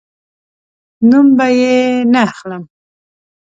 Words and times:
نوم 1.09 1.27
به 1.37 1.47
یې 1.59 1.75
نه 2.11 2.19
اخلم 2.29 2.63